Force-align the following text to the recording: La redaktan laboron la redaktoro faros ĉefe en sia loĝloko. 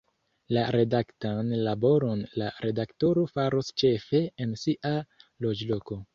La 0.55 0.61
redaktan 0.75 1.51
laboron 1.67 2.23
la 2.43 2.47
redaktoro 2.65 3.27
faros 3.35 3.71
ĉefe 3.83 4.25
en 4.47 4.59
sia 4.65 4.97
loĝloko. 5.47 6.03